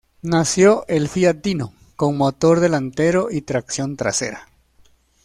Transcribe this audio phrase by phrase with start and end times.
[0.23, 4.47] Nació el Fiat Dino con motor delantero y tracción trasera.